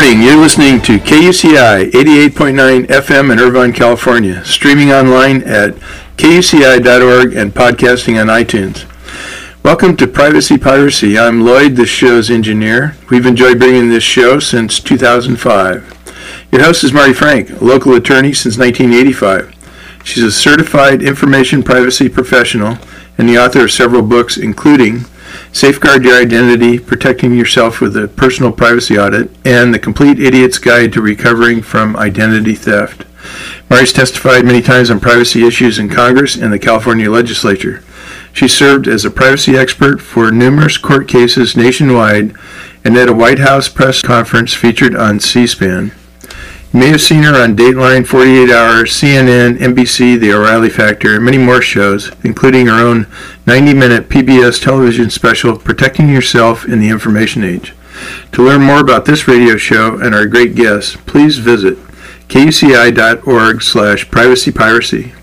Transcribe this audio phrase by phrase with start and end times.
[0.00, 0.22] Morning.
[0.22, 5.74] You're listening to KUCI 88.9 FM in Irvine, California, streaming online at
[6.16, 8.86] kuci.org and podcasting on iTunes.
[9.64, 11.18] Welcome to Privacy Piracy.
[11.18, 12.94] I'm Lloyd, the show's engineer.
[13.10, 16.46] We've enjoyed bringing this show since 2005.
[16.52, 19.52] Your host is Mari Frank, a local attorney since 1985.
[20.04, 22.78] She's a certified information privacy professional
[23.18, 25.06] and the author of several books, including
[25.52, 30.92] Safeguard Your Identity, Protecting Yourself with a Personal Privacy Audit, and The Complete Idiot's Guide
[30.92, 33.06] to Recovering from Identity Theft.
[33.70, 37.82] Mari's testified many times on privacy issues in Congress and the California legislature.
[38.32, 42.34] She served as a privacy expert for numerous court cases nationwide
[42.84, 45.92] and at a White House press conference featured on C-SPAN.
[46.72, 51.38] May have seen her on Dateline, 48 Hours, CNN, NBC, The O'Reilly Factor, and many
[51.38, 53.06] more shows, including her own
[53.46, 57.74] 90 minute PBS television special, Protecting Yourself in the Information Age.
[58.32, 61.78] To learn more about this radio show and our great guests, please visit
[62.28, 65.14] kuci.org slash privacypiracy.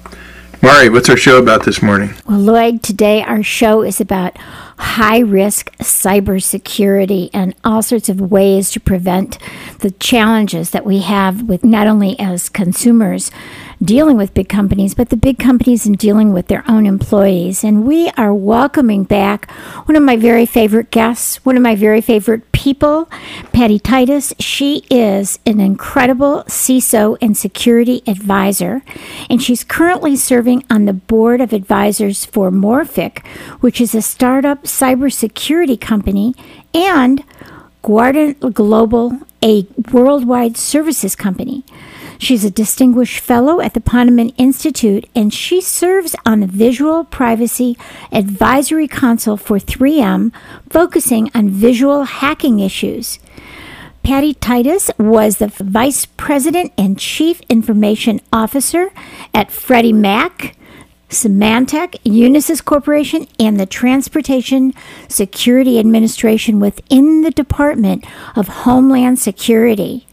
[0.63, 2.15] Mari, what's our show about this morning?
[2.27, 4.35] Well, Lloyd, today our show is about
[4.77, 9.37] high risk cybersecurity and all sorts of ways to prevent
[9.79, 13.31] the challenges that we have with not only as consumers
[13.85, 17.63] dealing with big companies, but the big companies in dealing with their own employees.
[17.63, 19.49] And we are welcoming back
[19.85, 23.09] one of my very favorite guests, one of my very favorite people,
[23.53, 24.33] Patty Titus.
[24.39, 28.81] She is an incredible CISO and security advisor,
[29.29, 33.25] and she's currently serving on the board of advisors for Morphisec,
[33.59, 36.33] which is a startup cybersecurity company,
[36.73, 37.23] and
[37.83, 41.63] Guardian Global, a worldwide services company.
[42.17, 47.77] She's a distinguished fellow at the Ponemon Institute, and she serves on the Visual Privacy
[48.11, 50.31] Advisory Council for 3M,
[50.69, 53.19] focusing on visual hacking issues.
[54.03, 58.91] Patty Titus was the Vice President and Chief Information Officer
[59.33, 60.55] at Freddie Mac,
[61.09, 64.73] Symantec, Unisys Corporation, and the Transportation
[65.07, 68.05] Security Administration within the Department
[68.35, 70.05] of Homeland Security.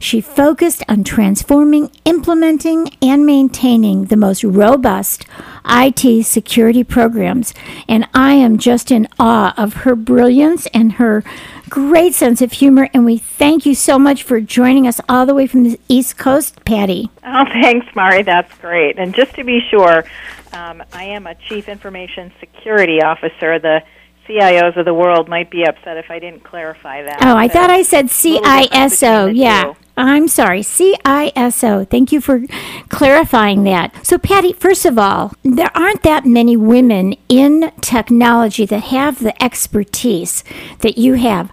[0.00, 5.26] She focused on transforming, implementing, and maintaining the most robust
[5.68, 7.52] IT security programs.
[7.88, 11.24] And I am just in awe of her brilliance and her
[11.68, 12.88] great sense of humor.
[12.94, 16.16] And we thank you so much for joining us all the way from the East
[16.16, 17.10] Coast, Patty.
[17.24, 18.22] Oh, thanks, Mari.
[18.22, 18.98] That's great.
[18.98, 20.04] And just to be sure,
[20.52, 23.58] um, I am a Chief Information Security Officer.
[23.58, 23.82] The
[24.26, 27.18] CIOs of the world might be upset if I didn't clarify that.
[27.22, 29.34] Oh, I thought I said CISO.
[29.34, 29.74] Yeah.
[29.98, 31.88] I'm sorry, CISO.
[31.90, 32.42] Thank you for
[32.88, 34.06] clarifying that.
[34.06, 39.42] So, Patty, first of all, there aren't that many women in technology that have the
[39.42, 40.44] expertise
[40.80, 41.50] that you have.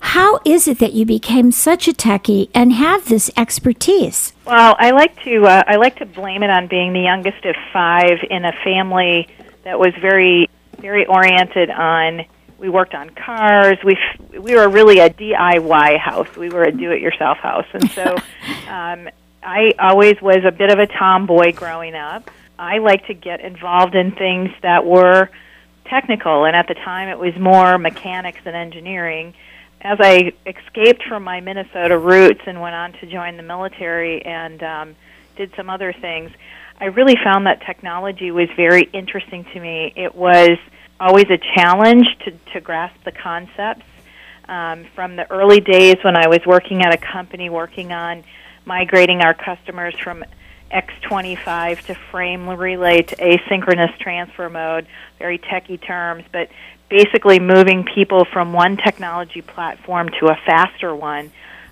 [0.00, 4.32] How is it that you became such a techie and have this expertise?
[4.46, 7.56] Well, I like to uh, I like to blame it on being the youngest of
[7.72, 9.26] five in a family
[9.64, 10.48] that was very
[10.78, 12.24] very oriented on
[12.58, 13.78] we worked on cars.
[13.84, 13.96] We
[14.38, 16.36] we were really a DIY house.
[16.36, 18.16] We were a do-it-yourself house, and so
[18.68, 19.08] um,
[19.42, 22.30] I always was a bit of a tomboy growing up.
[22.58, 25.30] I like to get involved in things that were
[25.84, 29.34] technical, and at the time it was more mechanics than engineering.
[29.80, 34.60] As I escaped from my Minnesota roots and went on to join the military and
[34.62, 34.96] um,
[35.36, 36.32] did some other things,
[36.80, 39.92] I really found that technology was very interesting to me.
[39.94, 40.58] It was
[41.00, 43.84] always a challenge to, to grasp the concepts.
[44.48, 48.24] Um, from the early days when I was working at a company working on
[48.64, 50.24] migrating our customers from
[50.70, 54.86] X25 to frame relay to asynchronous transfer mode,
[55.18, 56.48] very techie terms, but
[56.88, 61.26] basically moving people from one technology platform to a faster one.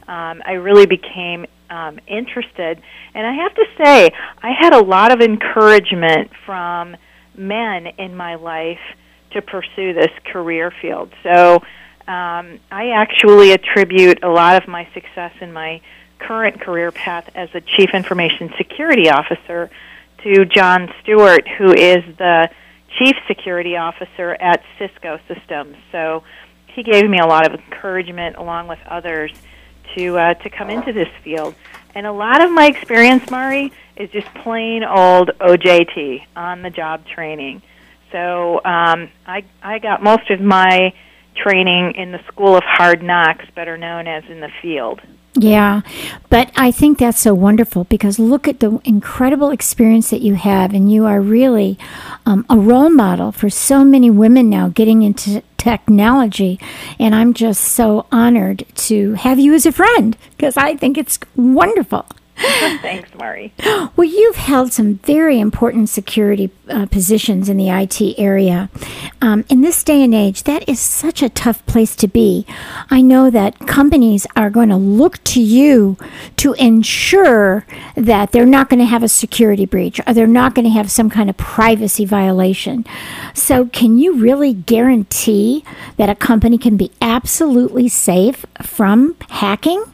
[0.08, 2.80] Um, I really became um, interested,
[3.14, 4.10] and I have to say,
[4.42, 6.96] I had a lot of encouragement from
[7.36, 8.80] men in my life
[9.32, 11.12] to pursue this career field.
[11.22, 11.56] So
[12.08, 15.80] um, I actually attribute a lot of my success in my
[16.18, 19.70] current career path as a chief information security officer
[20.22, 22.48] to John Stewart, who is the
[22.98, 25.76] chief security officer at Cisco Systems.
[25.92, 26.22] So
[26.66, 29.32] he gave me a lot of encouragement, along with others,
[29.96, 31.54] to uh, to come into this field.
[31.94, 37.06] And a lot of my experience, Mari, is just plain old OJT, on the job
[37.06, 37.62] training.
[38.16, 40.94] So um, I, I got most of my
[41.36, 45.02] training in the School of Hard Knocks, better known as in the field.
[45.34, 45.82] Yeah,
[46.30, 50.72] but I think that's so wonderful because look at the incredible experience that you have,
[50.72, 51.78] and you are really
[52.24, 56.58] um, a role model for so many women now getting into technology.
[56.98, 61.18] And I'm just so honored to have you as a friend because I think it's
[61.34, 62.06] wonderful.
[62.82, 63.54] Thanks, Mari.
[63.96, 68.68] Well, you've held some very important security uh, positions in the IT area.
[69.22, 72.44] Um, in this day and age, that is such a tough place to be.
[72.90, 75.96] I know that companies are going to look to you
[76.36, 80.66] to ensure that they're not going to have a security breach or they're not going
[80.66, 82.84] to have some kind of privacy violation.
[83.32, 85.64] So, can you really guarantee
[85.96, 89.84] that a company can be absolutely safe from hacking?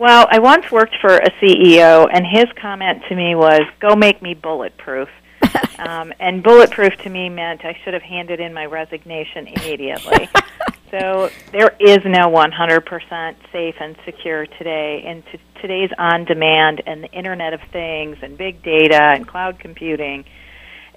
[0.00, 4.22] Well, I once worked for a CEO, and his comment to me was, "Go make
[4.22, 5.10] me bulletproof."
[5.78, 10.30] um, and bulletproof to me meant I should have handed in my resignation immediately.
[10.90, 15.02] so there is no 100% safe and secure today.
[15.04, 20.24] In t- today's on-demand and the Internet of Things and big data and cloud computing,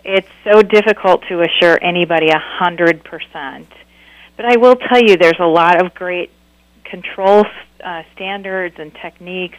[0.05, 3.67] it's so difficult to assure anybody 100%.
[4.37, 6.31] But I will tell you, there's a lot of great
[6.93, 7.43] control
[7.83, 9.57] uh, standards and techniques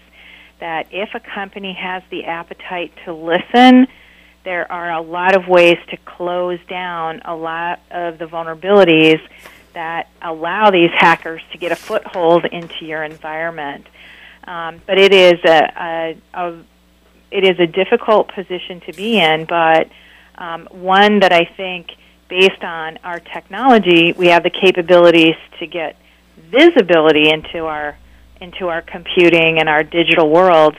[0.60, 3.88] that if a company has the appetite to listen,
[4.44, 9.20] there are a lot of ways to close down a lot of the vulnerabilities
[9.72, 13.84] that allow these hackers to get a foothold into your environment.
[14.44, 16.64] Um, but it is a, a, a,
[17.32, 19.88] it is a difficult position to be in, but
[20.36, 21.88] um, one that I think,
[22.28, 25.96] based on our technology, we have the capabilities to get
[26.50, 27.96] visibility into our
[28.40, 30.76] into our computing and our digital world.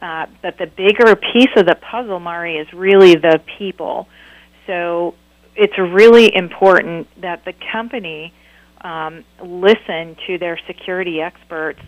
[0.00, 4.08] Uh, but the bigger piece of the puzzle, Mari, is really the people.
[4.66, 5.14] So
[5.56, 8.32] it's really important that the company
[8.80, 11.80] um, listen to their security experts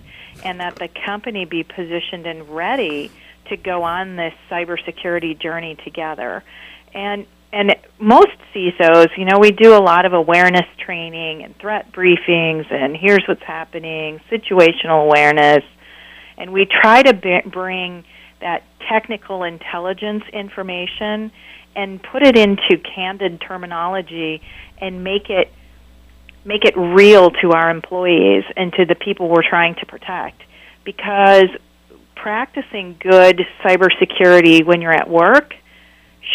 [0.44, 3.10] and that the company be positioned and ready
[3.48, 6.42] to go on this cybersecurity journey together.
[6.94, 11.92] And and most CISOs, you know, we do a lot of awareness training and threat
[11.92, 15.64] briefings, and here's what's happening, situational awareness,
[16.38, 18.04] and we try to b- bring
[18.40, 21.30] that technical intelligence information
[21.76, 24.40] and put it into candid terminology
[24.80, 25.52] and make it
[26.42, 30.40] make it real to our employees and to the people we're trying to protect.
[30.84, 31.48] Because
[32.16, 35.54] practicing good cybersecurity when you're at work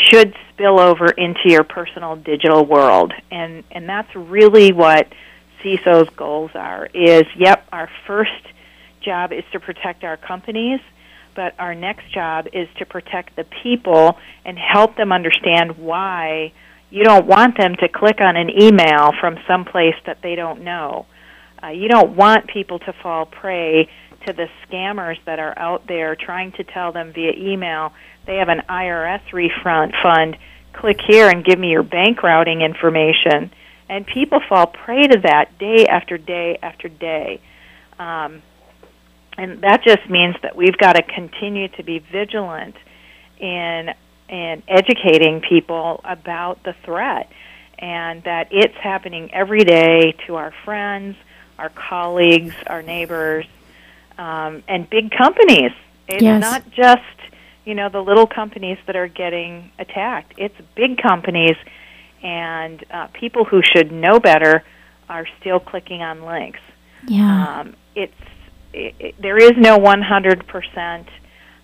[0.04, 3.14] should spill over into your personal digital world.
[3.32, 5.08] And, and that's really what
[5.64, 8.32] CISO's goals are is, yep, our first
[9.02, 10.80] job is to protect our companies,
[11.36, 16.52] but our next job is to protect the people and help them understand why
[16.90, 20.62] you don't want them to click on an email from some place that they don't
[20.62, 21.06] know.
[21.62, 23.90] Uh, you don't want people to fall prey
[24.26, 27.94] to the scammers that are out there trying to tell them via email
[28.26, 30.38] they have an IRS refund fund.
[30.74, 33.52] Click here and give me your bank routing information.
[33.88, 37.40] And people fall prey to that day after day after day.
[38.00, 38.42] Um,
[39.38, 42.76] and that just means that we've got to continue to be vigilant
[43.40, 43.94] in
[44.28, 47.30] in educating people about the threat
[47.78, 51.16] and that it's happening every day to our friends,
[51.60, 53.46] our colleagues, our neighbors,
[54.18, 55.72] um, and big companies.
[56.08, 56.42] It's yes.
[56.42, 57.02] not just
[57.66, 60.34] you know the little companies that are getting attacked.
[60.38, 61.56] It's big companies,
[62.24, 64.64] and uh, people who should know better
[65.10, 66.60] are still clicking on links.
[67.08, 68.14] Yeah, um, it's
[68.74, 71.08] it, it, there is no 100 percent.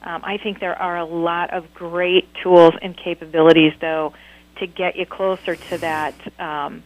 [0.04, 4.14] Um, I think there are a lot of great tools and capabilities, though,
[4.58, 6.84] to get you closer to that um,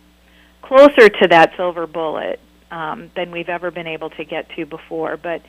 [0.62, 2.40] closer to that silver bullet
[2.72, 5.18] um, than we've ever been able to get to before.
[5.18, 5.42] But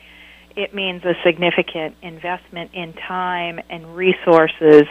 [0.55, 4.83] it means a significant investment in time and resources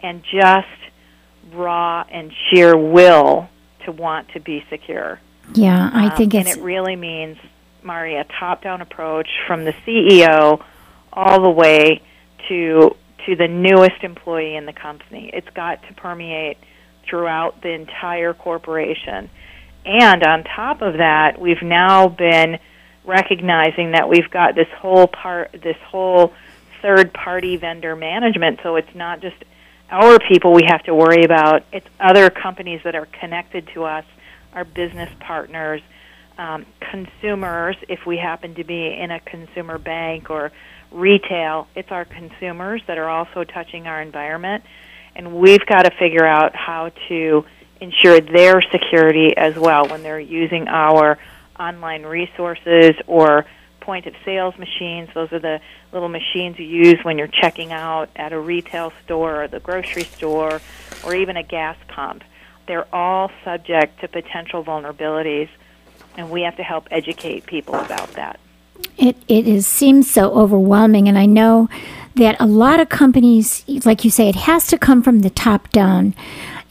[0.00, 0.68] and just
[1.52, 3.48] raw and sheer will
[3.84, 5.20] to want to be secure.
[5.54, 6.50] Yeah, I um, think it's.
[6.50, 7.38] And it really means,
[7.82, 10.62] Mari, a top down approach from the CEO
[11.12, 12.02] all the way
[12.48, 15.30] to to the newest employee in the company.
[15.32, 16.58] It's got to permeate
[17.08, 19.30] throughout the entire corporation.
[19.86, 22.58] And on top of that, we've now been
[23.04, 26.34] recognizing that we've got this whole part, this whole
[26.82, 28.58] third party vendor management.
[28.64, 29.36] So it's not just
[29.90, 34.04] our people we have to worry about, it's other companies that are connected to us,
[34.52, 35.80] our business partners,
[36.36, 40.50] um, consumers, if we happen to be in a consumer bank or
[40.90, 44.64] retail, it's our consumers that are also touching our environment.
[45.14, 47.44] And we've got to figure out how to
[47.80, 51.18] ensure their security as well when they're using our
[51.58, 53.46] online resources or
[53.80, 55.08] point of sales machines.
[55.14, 55.60] Those are the
[55.92, 60.04] little machines you use when you're checking out at a retail store or the grocery
[60.04, 60.60] store
[61.04, 62.24] or even a gas pump.
[62.66, 65.48] They're all subject to potential vulnerabilities,
[66.16, 68.40] and we have to help educate people about that.
[68.98, 71.68] It it is seems so overwhelming, and I know
[72.16, 75.70] that a lot of companies, like you say, it has to come from the top
[75.70, 76.14] down.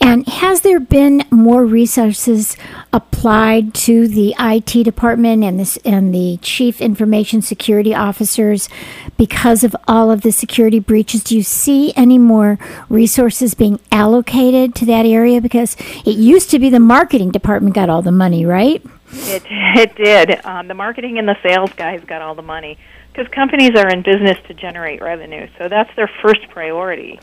[0.01, 2.55] And has there been more resources
[2.93, 8.69] applied to the IT department and this and the chief information security officers
[9.17, 11.23] because of all of the security breaches?
[11.23, 12.59] Do you see any more
[12.89, 15.41] resources being allocated to that area?
[15.41, 15.75] Because
[16.05, 18.83] it used to be the marketing department got all the money, right?
[19.11, 20.45] It it did.
[20.45, 22.77] Um, the marketing and the sales guys got all the money
[23.11, 27.19] because companies are in business to generate revenue, so that's their first priority.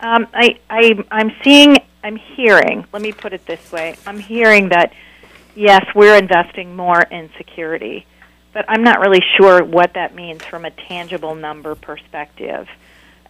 [0.00, 2.86] Um, I, I I'm seeing I'm hearing.
[2.92, 4.92] Let me put it this way: I'm hearing that
[5.54, 8.06] yes, we're investing more in security,
[8.52, 12.68] but I'm not really sure what that means from a tangible number perspective.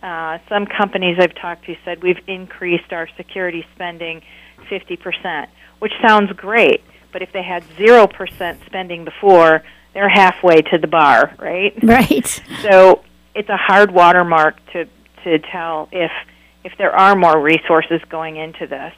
[0.02, 4.22] Uh, some companies I've talked to said we've increased our security spending
[4.70, 5.46] 50%,
[5.78, 9.62] which sounds great but if they had 0% spending before,
[9.94, 11.74] they're halfway to the bar, right?
[11.82, 12.42] Right.
[12.62, 13.02] So
[13.34, 14.86] it's a hard watermark to
[15.24, 16.10] to tell if
[16.64, 18.92] if there are more resources going into this.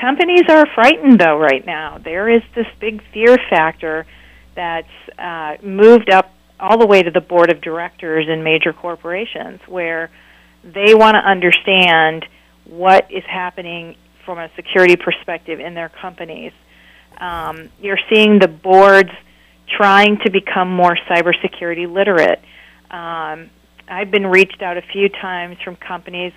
[0.00, 1.98] Companies are frightened though right now.
[1.98, 4.06] There is this big fear factor
[4.54, 4.88] that's
[5.18, 10.10] uh, moved up all the way to the board of directors in major corporations where
[10.64, 12.26] they want to understand
[12.64, 16.52] what is happening from a security perspective in their companies
[17.18, 19.10] um, you're seeing the boards
[19.76, 22.40] trying to become more cybersecurity literate.
[22.90, 23.50] Um,
[23.88, 26.32] I've been reached out a few times from companies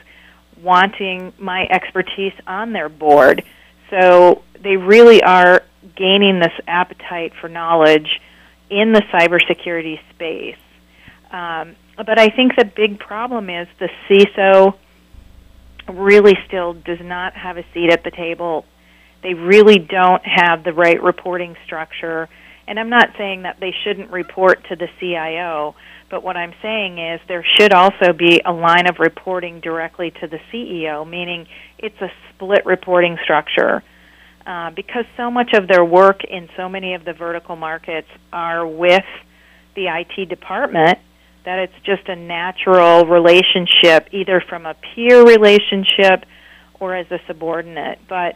[0.61, 3.43] wanting my expertise on their board.
[3.89, 5.61] So they really are
[5.95, 8.07] gaining this appetite for knowledge
[8.69, 10.57] in the cybersecurity space.
[11.31, 14.77] Um, but I think the big problem is the CISO
[15.89, 18.65] really still does not have a seat at the table
[19.23, 22.27] they really don't have the right reporting structure.
[22.67, 25.75] And I'm not saying that they shouldn't report to the CIO,
[26.11, 30.27] but what I'm saying is there should also be a line of reporting directly to
[30.27, 31.47] the CEO, meaning
[31.79, 33.81] it's a split reporting structure.
[34.45, 38.67] Uh, because so much of their work in so many of the vertical markets are
[38.67, 39.05] with
[39.75, 40.97] the IT department
[41.45, 46.25] that it's just a natural relationship, either from a peer relationship
[46.79, 47.99] or as a subordinate.
[48.09, 48.35] But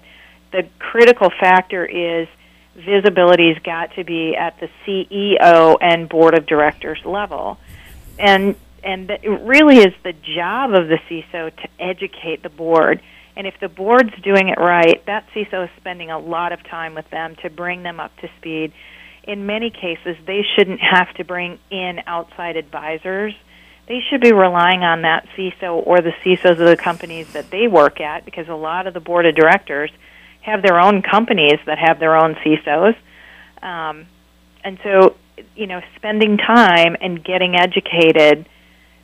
[0.52, 2.28] the critical factor is
[2.76, 7.58] visibility's got to be at the CEO and board of directors level.
[8.20, 13.02] And and it really is the job of the CISO to educate the board.
[13.36, 16.94] And if the board's doing it right, that CISO is spending a lot of time
[16.94, 18.74] with them to bring them up to speed.
[19.24, 23.34] In many cases, they shouldn't have to bring in outside advisors.
[23.88, 27.68] They should be relying on that CISO or the CISOs of the companies that they
[27.68, 29.92] work at because a lot of the board of directors–
[30.46, 32.96] have their own companies that have their own CISOs.
[33.64, 34.06] Um,
[34.64, 35.16] and so,
[35.56, 38.48] you know, spending time and getting educated.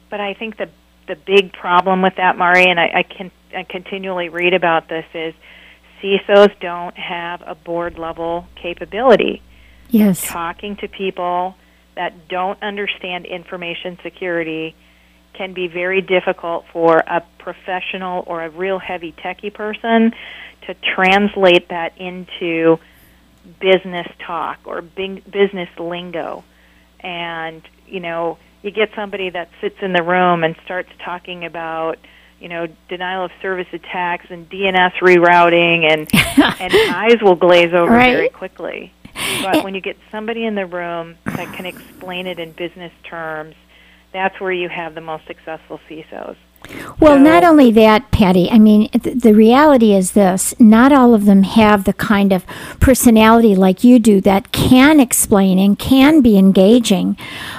[0.09, 0.69] But I think the
[1.07, 5.05] the big problem with that, Mari, and I, I can I continually read about this
[5.13, 5.33] is
[6.01, 9.41] CISOs don't have a board level capability.
[9.89, 10.25] Yes.
[10.25, 11.55] Talking to people
[11.95, 14.75] that don't understand information security
[15.33, 20.13] can be very difficult for a professional or a real heavy techie person
[20.67, 22.77] to translate that into
[23.59, 26.43] business talk or business lingo.
[26.99, 31.97] And, you know, you get somebody that sits in the room and starts talking about,
[32.39, 36.07] you know, denial of service attacks and DNS rerouting and
[36.61, 38.13] and eyes will glaze over right?
[38.13, 38.93] very quickly.
[39.43, 43.55] But when you get somebody in the room that can explain it in business terms,
[44.13, 46.35] that's where you have the most successful CISOs.
[46.99, 51.13] Well, so, not only that, Patty, I mean, th- the reality is this not all
[51.13, 52.45] of them have the kind of
[52.79, 57.17] personality like you do that can explain and can be engaging.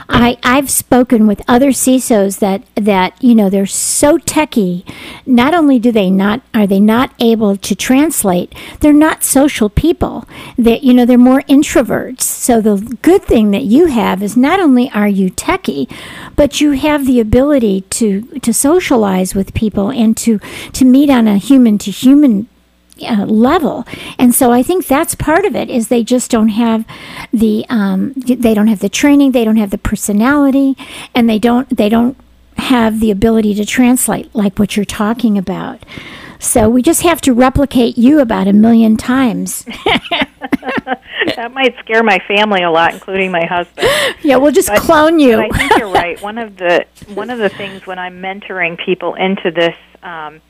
[0.09, 4.89] I, I've spoken with other CISOs that, that, you know, they're so techie.
[5.27, 10.29] Not only do they not, are they not able to translate, they're not social people.
[10.57, 12.23] That, you know, they're more introverts.
[12.23, 15.89] So the good thing that you have is not only are you techy,
[16.37, 20.39] but you have the ability to, to socialize with people and to,
[20.73, 22.49] to meet on a human to human
[23.03, 23.87] uh, level.
[24.19, 26.87] And so I think that's part of it is they just don't have
[27.33, 30.77] the um, they don't have the training, they don't have the personality,
[31.15, 32.17] and they don't they don't
[32.59, 35.85] have the ability to translate like what you're talking about.
[36.39, 39.65] So we just have to replicate you about a million times.
[41.37, 43.89] that might scare my family a lot, including my husband.
[44.23, 45.41] Yeah, we'll just But- clone you.
[45.41, 46.21] I think you're right.
[46.23, 50.41] One of the one of the things when I'm mentoring people into this um,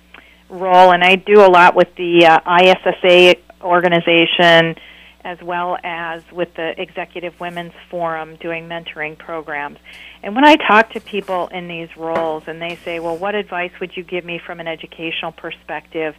[0.48, 4.76] role, and I do a lot with the uh, ISSA organization,
[5.24, 9.78] as well as with the Executive Women's Forum, doing mentoring programs.
[10.22, 13.72] And when I talk to people in these roles, and they say, "Well, what advice
[13.80, 16.14] would you give me from an educational perspective?"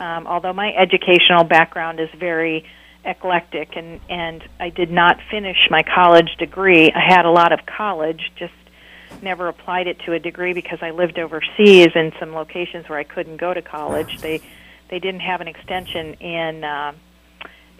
[0.00, 2.64] Um, although my educational background is very
[3.04, 6.90] eclectic and and I did not finish my college degree.
[6.92, 8.52] I had a lot of college, just
[9.22, 13.04] never applied it to a degree because I lived overseas in some locations where I
[13.04, 14.20] couldn't go to college.
[14.20, 14.40] They
[14.90, 16.92] they didn't have an extension in uh,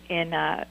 [0.08, 0.64] in uh,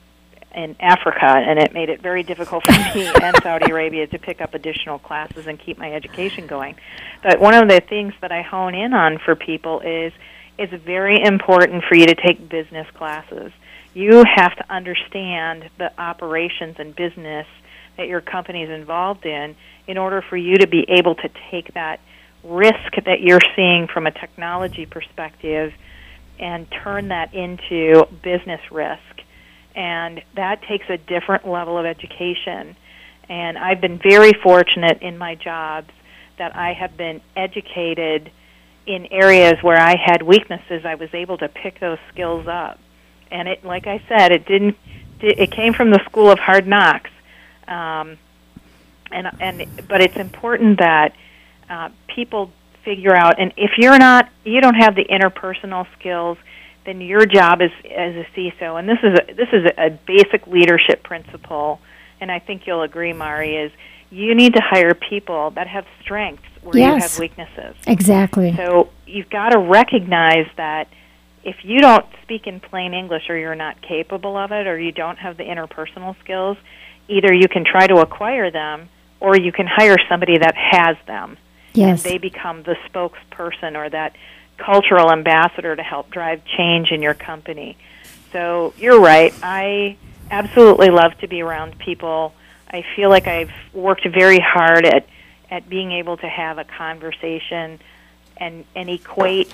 [0.55, 4.41] in Africa, and it made it very difficult for me and Saudi Arabia to pick
[4.41, 6.75] up additional classes and keep my education going.
[7.21, 10.13] But one of the things that I hone in on for people is
[10.57, 13.51] it's very important for you to take business classes.
[13.97, 17.47] You have to understand the operations and business
[17.97, 19.55] that your company is involved in
[19.87, 21.99] in order for you to be able to take that
[22.43, 25.73] risk that you're seeing from a technology perspective
[26.37, 29.01] and turn that into business risk.
[29.73, 32.75] And that takes a different level of education.
[33.27, 35.89] And I've been very fortunate in my jobs
[36.37, 38.29] that I have been educated
[38.85, 40.85] in areas where I had weaknesses.
[40.85, 42.79] I was able to pick those skills up.
[43.31, 44.77] And it, like I said, it didn't.
[45.19, 47.09] It came from the school of hard knocks.
[47.67, 48.17] Um,
[49.11, 51.15] and and but it's important that
[51.69, 52.51] uh, people
[52.83, 53.39] figure out.
[53.39, 56.37] And if you're not, you don't have the interpersonal skills,
[56.85, 58.79] then your job is as a CISO.
[58.79, 61.79] And this is a, this is a basic leadership principle.
[62.21, 63.71] And I think you'll agree, Mari, is
[64.09, 67.75] you need to hire people that have strengths where you have weaknesses.
[67.85, 68.55] exactly.
[68.55, 70.87] So you've got to recognize that
[71.47, 74.91] if you don't speak in plain English or you're not capable of it or you
[74.91, 76.57] don't have the interpersonal skills,
[77.07, 78.89] either you can try to acquire them
[79.21, 81.37] or you can hire somebody that has them.
[81.73, 82.03] yes.
[82.03, 84.17] They become the spokesperson or that
[84.57, 87.77] cultural ambassador to help drive change in your company.
[88.33, 89.33] So you're right.
[89.41, 89.95] I
[90.29, 92.33] absolutely love to be around people.
[92.69, 95.07] I feel like I've worked very hard at
[95.49, 97.79] at being able to have a conversation
[98.35, 99.53] and and equate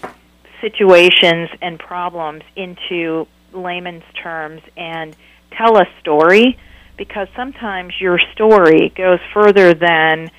[0.64, 5.16] situations and problems into layman's terms and
[5.52, 6.58] tell a story
[6.98, 10.32] because sometimes your story goes further than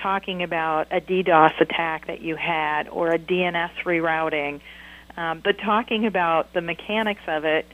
[0.00, 4.60] talking about a DDoS attack that you had or a DNS rerouting,
[5.16, 7.66] um, but talking about the mechanics of it,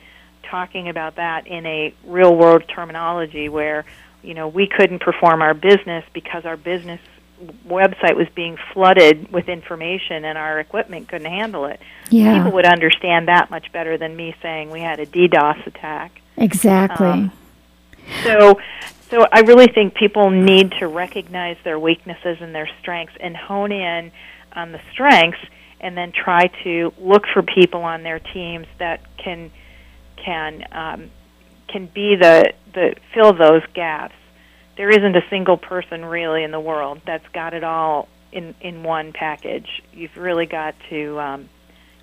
[0.49, 3.85] talking about that in a real world terminology where
[4.21, 6.99] you know we couldn't perform our business because our business
[7.67, 11.79] website was being flooded with information and our equipment couldn't handle it.
[12.09, 12.37] yeah.
[12.37, 16.21] People would understand that much better than me saying we had a DDoS attack.
[16.37, 17.07] exactly.
[17.07, 17.31] um,
[18.23, 18.59] So,
[19.09, 23.71] so I really think people need to recognize their weaknesses and their strengths and hone
[23.71, 24.11] in
[24.53, 25.39] on the strengths,
[25.79, 29.51] and then try to look for people on their teams that can
[30.15, 31.09] can um,
[31.67, 34.15] can be the the fill those gaps.
[34.75, 38.83] There isn't a single person really in the world that's got it all in in
[38.83, 39.83] one package.
[39.93, 41.49] You've really got to um,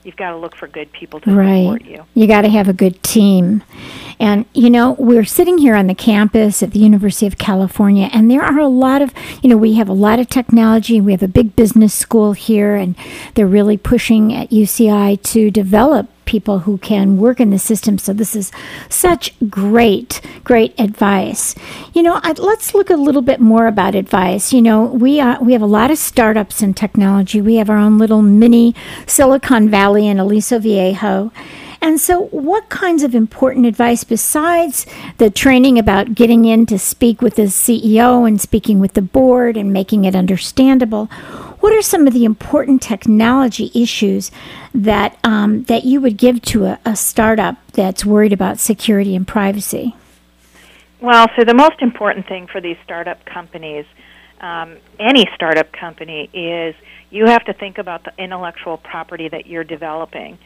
[0.05, 1.65] you've got to look for good people to Right.
[1.65, 2.05] support you.
[2.15, 3.63] You got to have a good team.
[4.19, 8.31] And, you know, we're sitting here on the campus at the University of California, and
[8.31, 11.01] there are a lot of, you know, we have a lot of technology.
[11.01, 12.97] We have a big business school here, and
[13.35, 17.99] they're really pushing at UCI to develop people who can work in the system.
[17.99, 18.51] So this is
[18.89, 21.55] such great, great advice.
[21.93, 24.53] You know, i let's look a little bit more about advice.
[24.53, 27.41] You know, we uh, we have a lot of startups in technology.
[27.41, 28.75] We have our own little mini
[29.07, 31.33] Silicon Valley in Aliso Viejo.
[31.83, 34.85] And so, what kinds of important advice besides
[35.17, 39.57] the training about getting in to speak with the CEO and speaking with the board
[39.57, 41.09] and making it understandable?
[41.61, 44.31] What are some of the important technology issues
[44.75, 49.29] that um, that you would give to a, a startup that's worried about security and
[49.29, 49.95] privacy?
[51.01, 53.85] Well, so the most important thing for these startup companies,
[54.41, 56.75] um, any startup company, is
[57.11, 60.39] you have to think about the intellectual property that you're developing.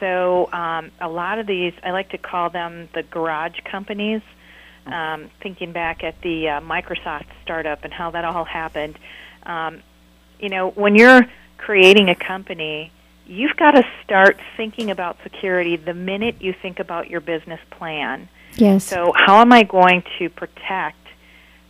[0.00, 4.22] So um, a lot of these, I like to call them the garage companies.
[4.86, 8.96] Um, thinking back at the uh, Microsoft startup and how that all happened,
[9.42, 9.82] um,
[10.40, 11.26] you know, when you're
[11.58, 12.92] creating a company,
[13.26, 18.28] you've got to start thinking about security the minute you think about your business plan.
[18.54, 18.84] Yes.
[18.84, 20.98] So, how am I going to protect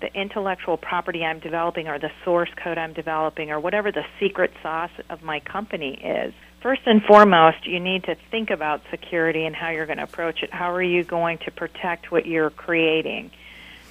[0.00, 4.52] the intellectual property I'm developing or the source code I'm developing or whatever the secret
[4.62, 6.34] sauce of my company is?
[6.62, 10.42] First and foremost, you need to think about security and how you're going to approach
[10.42, 10.52] it.
[10.52, 13.30] How are you going to protect what you're creating?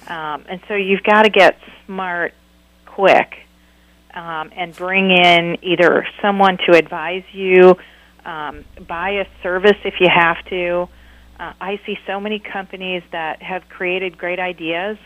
[0.08, 2.34] Um, and so you've got to get smart
[2.84, 3.45] quick
[4.16, 7.76] um, and bring in either someone to advise you,
[8.24, 10.88] um, buy a service if you have to.
[11.38, 14.96] Uh, I see so many companies that have created great ideas,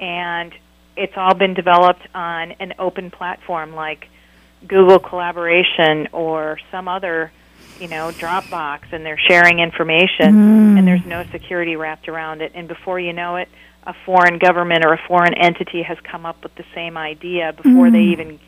[0.00, 0.52] and
[0.96, 4.08] it's all been developed on an open platform like
[4.66, 7.30] Google Collaboration or some other,
[7.78, 10.32] you know, Dropbox, and they're sharing information,
[10.74, 10.78] Mm.
[10.78, 12.52] and there's no security wrapped around it.
[12.54, 13.48] And before you know it,
[13.88, 17.90] a foreign government or a foreign entity has come up with the same idea before
[17.90, 18.38] they even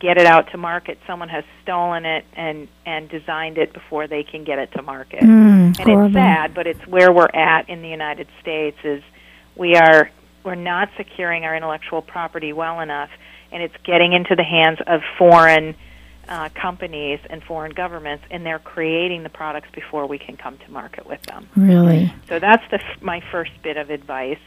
[0.00, 0.98] get it out to market.
[1.06, 5.20] Someone has stolen it and and designed it before they can get it to market.
[5.20, 6.06] Mm, and horrible.
[6.06, 8.76] it's sad, but it's where we're at in the United States.
[8.82, 9.02] Is
[9.54, 10.10] we are
[10.42, 13.10] we're not securing our intellectual property well enough,
[13.52, 15.76] and it's getting into the hands of foreign.
[16.28, 20.70] Uh, companies and foreign governments, and they're creating the products before we can come to
[20.70, 21.48] market with them.
[21.56, 22.14] Really?
[22.28, 24.38] So that's the f- my first bit of advice.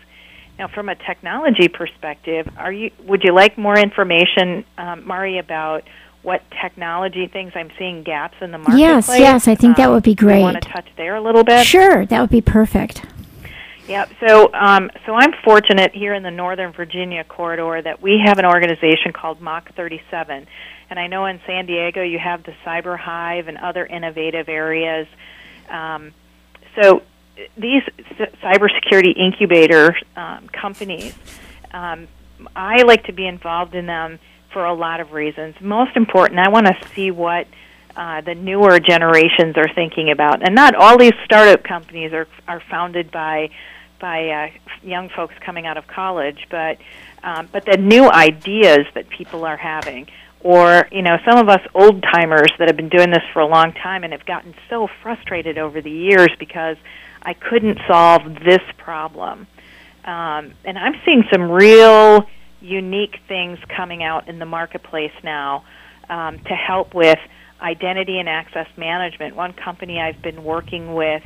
[0.59, 5.83] Now, from a technology perspective, are you would you like more information, um, Mari, about
[6.21, 8.79] what technology things I'm seeing gaps in the marketplace?
[8.79, 10.63] Yes, yes, I think that would be do you want great.
[10.63, 11.65] to touch there a little bit?
[11.65, 13.03] Sure, that would be perfect.
[13.87, 14.05] Yeah.
[14.25, 18.45] So, um, so I'm fortunate here in the Northern Virginia corridor that we have an
[18.45, 20.47] organization called Mach 37,
[20.89, 25.07] and I know in San Diego you have the Cyber Hive and other innovative areas.
[25.69, 26.13] Um,
[26.81, 27.01] so,
[27.57, 27.83] these
[28.41, 31.15] cybersecurity incubator um, companies,
[31.71, 32.07] um,
[32.55, 34.19] I like to be involved in them
[34.51, 35.55] for a lot of reasons.
[35.59, 37.47] Most important, I want to see what
[37.95, 40.43] uh, the newer generations are thinking about.
[40.43, 43.49] And not all these startup companies are are founded by
[43.99, 44.49] by uh,
[44.83, 46.77] young folks coming out of college, but
[47.23, 50.07] um, but the new ideas that people are having,
[50.41, 53.47] or you know, some of us old timers that have been doing this for a
[53.47, 56.77] long time and have gotten so frustrated over the years because
[57.23, 59.47] I couldn't solve this problem.
[60.05, 62.27] Um, and I'm seeing some real
[62.61, 65.63] unique things coming out in the marketplace now
[66.09, 67.19] um, to help with
[67.61, 69.35] identity and access management.
[69.35, 71.23] One company I've been working with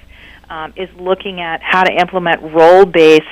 [0.49, 3.25] um, is looking at how to implement role based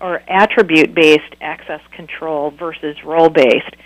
[0.00, 3.76] or attribute based access control versus role based.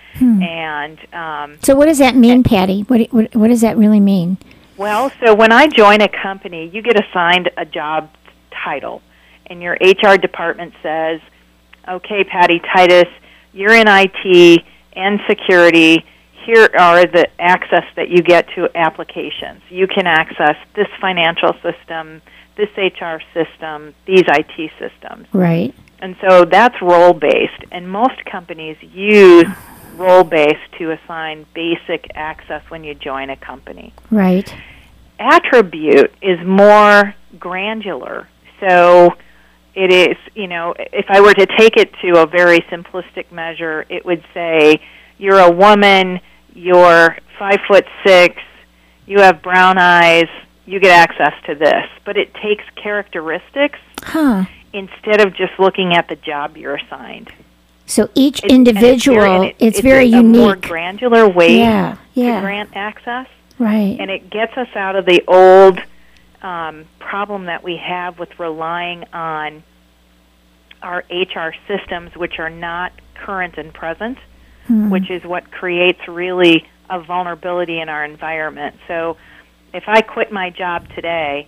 [0.42, 2.82] And um, So, what does that mean, Patty?
[2.82, 4.38] What, what, what does that really mean?
[4.76, 8.10] Well, so when I join a company, you get assigned a job
[8.64, 9.02] title,
[9.46, 11.20] and your HR department says,
[11.88, 13.08] "Okay, Patty Titus,
[13.52, 16.04] you're in IT and security.
[16.44, 19.62] Here are the access that you get to applications.
[19.70, 22.20] You can access this financial system,
[22.56, 25.74] this HR system, these IT systems." Right.
[26.00, 29.46] And so that's role based, and most companies use
[29.94, 33.92] role based to assign basic access when you join a company.
[34.10, 34.52] Right.
[35.18, 38.28] Attribute is more granular.
[38.60, 39.10] So
[39.74, 43.84] it is, you know, if I were to take it to a very simplistic measure,
[43.88, 44.80] it would say
[45.18, 46.20] you're a woman,
[46.54, 48.36] you're five foot six,
[49.06, 50.28] you have brown eyes,
[50.66, 51.84] you get access to this.
[52.04, 54.44] But it takes characteristics Huh.
[54.72, 57.32] instead of just looking at the job you're assigned.
[57.86, 60.62] So each It's- individual, it's very, and it's it- very a more unique.
[60.68, 61.96] granular way Yeah.
[62.14, 62.36] Yeah.
[62.36, 63.26] to grant access,
[63.58, 63.96] right.
[63.98, 65.80] and it gets us out of the old
[66.42, 69.62] um, problem that we have with relying on
[70.82, 74.18] our HR systems, which are not current and present,
[74.66, 74.90] Hmm.
[74.90, 78.76] which is what creates really a vulnerability in our environment.
[78.86, 79.16] So,
[79.72, 81.46] if I quit my job today,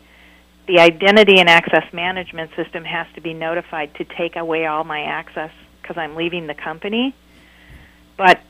[0.66, 5.02] the identity and access management system has to be notified to take away all my
[5.02, 5.50] access
[5.86, 7.14] because I'm leaving the company.
[8.16, 8.40] But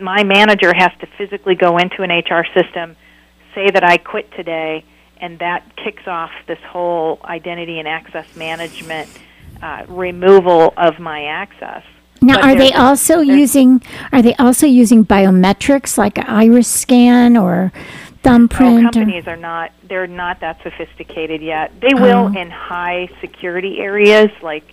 [0.00, 2.96] my manager has to physically go into an HR system,
[3.54, 4.84] say that I quit today,
[5.18, 9.08] and that kicks off this whole identity and access management
[9.62, 11.84] uh, removal of my access.
[12.20, 17.36] Now, But are they also using are they also using biometrics like an iris scan
[17.36, 17.70] or
[18.22, 18.78] thumbprint?
[18.86, 21.72] or- companies are not they're not that sophisticated yet.
[21.80, 22.40] They will Oh.
[22.40, 24.64] in high security areas like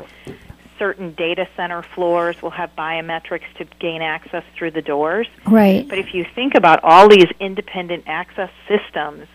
[0.81, 5.27] certain data center floors will have biometrics to gain access through the doors.
[5.45, 5.87] right.
[5.87, 9.27] But if you think about all these independent access systems,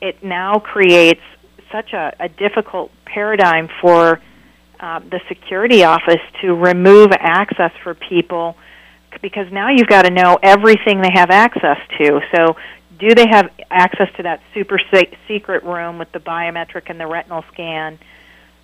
[0.00, 1.20] it now creates
[1.70, 4.22] such a, a difficult paradigm for
[4.80, 8.56] uh, the security office to remove access for people
[9.20, 12.22] because now you've got to know everything they have access to.
[12.34, 12.56] So,
[12.98, 14.80] do they have access to that super
[15.28, 17.98] secret room with the biometric and the retinal scan,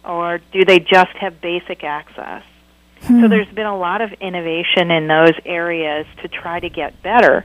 [0.05, 2.43] or do they just have basic access?
[3.03, 3.21] Hmm.
[3.21, 7.45] So there's been a lot of innovation in those areas to try to get better.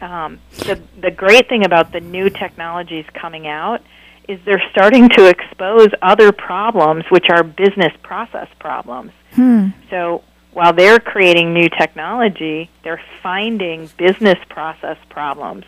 [0.00, 3.82] Um, the the great thing about the new technologies coming out
[4.28, 9.10] is they're starting to expose other problems, which are business process problems.
[9.32, 9.68] Hmm.
[9.90, 15.64] So while they're creating new technology, they're finding business process problems,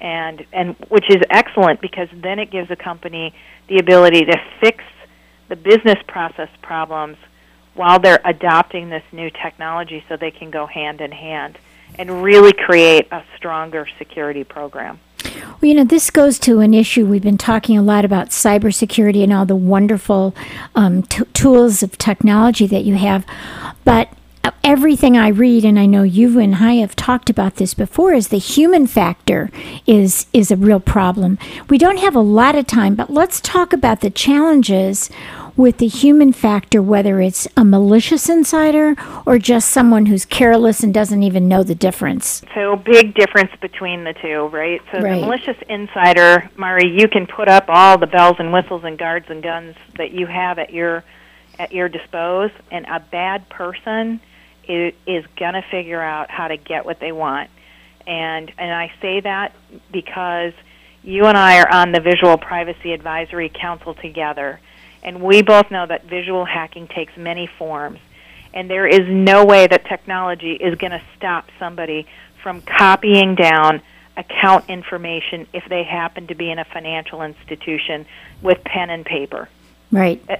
[0.00, 3.34] and and which is excellent because then it gives a company
[3.68, 4.84] the ability to fix
[5.48, 7.16] the business process problems
[7.74, 11.58] while they're adopting this new technology, so they can go hand in hand
[11.98, 14.98] and really create a stronger security program.
[15.24, 19.22] Well, you know, this goes to an issue we've been talking a lot about cybersecurity
[19.22, 20.34] and all the wonderful
[20.74, 23.24] um, t- tools of technology that you have.
[23.84, 24.08] But
[24.64, 28.28] everything I read, and I know you and I have talked about this before, is
[28.28, 29.50] the human factor
[29.86, 31.38] is is a real problem.
[31.68, 35.10] We don't have a lot of time, but let's talk about the challenges
[35.56, 40.94] with the human factor, whether it's a malicious insider or just someone who's careless and
[40.94, 42.42] doesn't even know the difference.
[42.54, 44.80] So, big difference between the two, right?
[44.90, 45.20] So, right.
[45.20, 49.26] the malicious insider, Mari, you can put up all the bells and whistles and guards
[49.28, 51.04] and guns that you have at your
[51.58, 54.20] at your dispose, and a bad person
[54.68, 57.50] is, is going to figure out how to get what they want.
[58.06, 59.54] And and I say that
[59.92, 60.52] because
[61.04, 64.60] you and I are on the Visual Privacy Advisory Council together
[65.02, 67.98] and we both know that visual hacking takes many forms.
[68.54, 72.06] And there is no way that technology is going to stop somebody
[72.42, 73.82] from copying down
[74.16, 78.06] account information if they happen to be in a financial institution
[78.42, 79.48] with pen and paper.
[79.90, 80.22] Right.
[80.28, 80.36] Uh,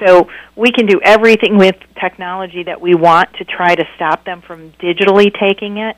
[0.00, 4.42] So we can do everything with technology that we want to try to stop them
[4.42, 5.96] from digitally taking it.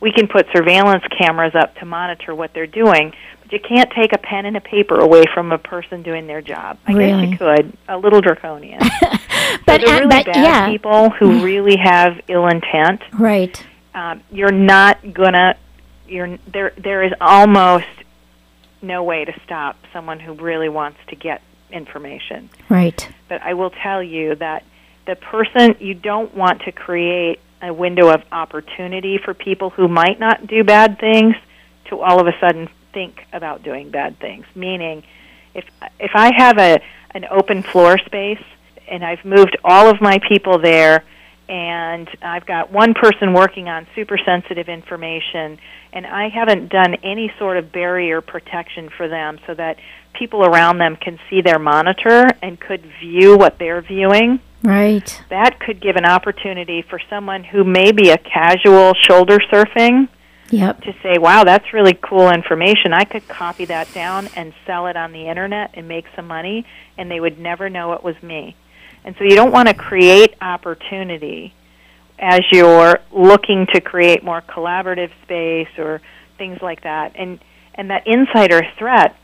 [0.00, 4.12] We can put surveillance cameras up to monitor what they're doing, but you can't take
[4.12, 6.78] a pen and a paper away from a person doing their job.
[6.86, 7.22] I really?
[7.22, 7.78] guess you could.
[7.88, 8.80] A little draconian.
[9.66, 10.68] but so really but, bad yeah.
[10.68, 13.00] people who really have ill intent.
[13.12, 13.64] Right.
[13.94, 15.56] Um, you're not gonna.
[16.08, 16.72] You're there.
[16.76, 17.86] There is almost
[18.82, 22.50] no way to stop someone who really wants to get information.
[22.68, 23.08] Right.
[23.28, 24.64] But I will tell you that
[25.06, 30.18] the person you don't want to create a window of opportunity for people who might
[30.18, 31.34] not do bad things
[31.86, 34.44] to all of a sudden think about doing bad things.
[34.54, 35.02] Meaning,
[35.54, 35.64] if
[35.98, 36.80] if I have a
[37.14, 38.42] an open floor space
[38.88, 41.04] and I've moved all of my people there
[41.52, 45.58] and I've got one person working on super sensitive information
[45.92, 49.76] and I haven't done any sort of barrier protection for them so that
[50.14, 54.40] people around them can see their monitor and could view what they're viewing.
[54.62, 55.22] Right.
[55.28, 60.08] That could give an opportunity for someone who may be a casual shoulder surfing
[60.48, 60.80] yep.
[60.84, 62.94] to say, wow, that's really cool information.
[62.94, 66.64] I could copy that down and sell it on the internet and make some money,
[66.96, 68.56] and they would never know it was me.
[69.04, 71.54] And so you don't want to create opportunity
[72.18, 76.00] as you're looking to create more collaborative space or
[76.38, 77.12] things like that.
[77.16, 77.40] And
[77.74, 79.16] and that insider threat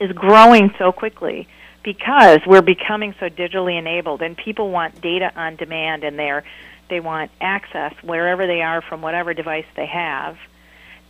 [0.00, 1.46] is growing so quickly
[1.82, 6.44] because we're becoming so digitally enabled and people want data on demand and they're
[6.88, 10.36] they want access wherever they are from whatever device they have,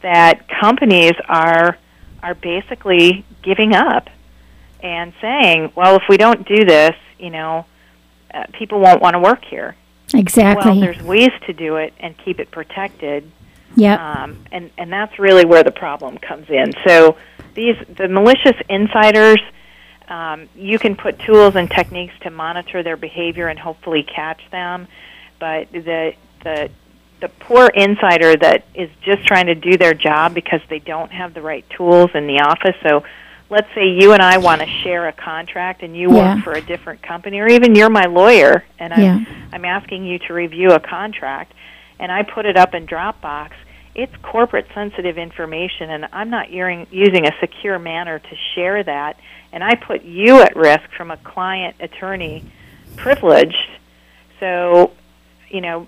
[0.03, 1.79] that companies are
[2.23, 4.09] are basically giving up
[4.83, 7.66] and saying, "Well, if we don't do this, you know,
[8.33, 9.76] uh, people won't want to work here."
[10.14, 10.70] Exactly.
[10.70, 13.31] Well, there's ways to do it and keep it protected.
[13.74, 14.22] Yeah.
[14.22, 16.72] Um, and and that's really where the problem comes in.
[16.87, 17.16] So
[17.55, 19.40] these the malicious insiders.
[20.09, 24.87] Um, you can put tools and techniques to monitor their behavior and hopefully catch them
[25.38, 26.70] but the the
[27.20, 31.33] the poor insider that is just trying to do their job because they don't have
[31.33, 32.76] the right tools in the office.
[32.83, 33.05] So
[33.48, 36.35] let's say you and I want to share a contract and you yeah.
[36.35, 39.24] work for a different company or even you're my lawyer and I'm yeah.
[39.52, 41.52] I'm asking you to review a contract
[41.98, 43.52] and I put it up in Dropbox.
[43.94, 49.18] It's corporate sensitive information and I'm not using a secure manner to share that
[49.52, 52.44] and I put you at risk from a client attorney
[52.96, 53.70] privileged.
[54.40, 54.92] So
[55.48, 55.87] you know,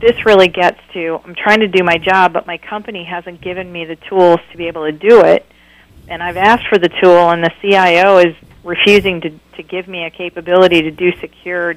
[0.00, 3.70] this really gets to I'm trying to do my job, but my company hasn't given
[3.70, 5.44] me the tools to be able to do it.
[6.10, 10.04] And I've asked for the tool, and the CIO is refusing to, to give me
[10.04, 11.76] a capability to do secure,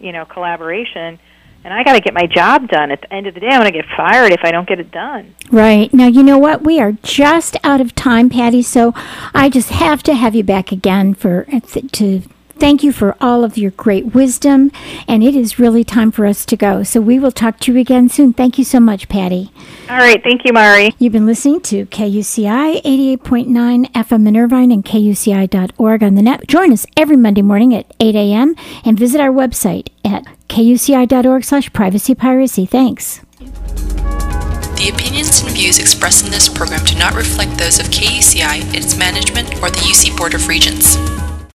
[0.00, 1.18] you know, collaboration.
[1.64, 2.90] And I got to get my job done.
[2.90, 4.80] At the end of the day, I'm going to get fired if I don't get
[4.80, 5.34] it done.
[5.52, 5.92] Right.
[5.92, 6.62] Now, you know what?
[6.64, 8.94] We are just out of time, Patty, so
[9.34, 12.22] I just have to have you back again for to
[12.58, 14.72] Thank you for all of your great wisdom,
[15.06, 16.82] and it is really time for us to go.
[16.82, 18.32] So we will talk to you again soon.
[18.32, 19.52] Thank you so much, Patty.
[19.88, 20.22] All right.
[20.22, 20.92] Thank you, Mari.
[20.98, 26.48] You've been listening to KUCI 88.9 FM in Irvine and KUCI.org on the net.
[26.48, 28.54] Join us every Monday morning at 8 a.m.
[28.84, 32.66] and visit our website at KUCI.org slash privacy piracy.
[32.66, 33.20] Thanks.
[33.38, 38.96] The opinions and views expressed in this program do not reflect those of KUCI, its
[38.96, 40.96] management, or the UC Board of Regents.